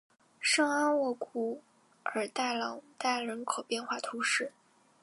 [0.39, 1.61] 圣阿沃古
[2.05, 4.51] 尔代朗代人口变化图示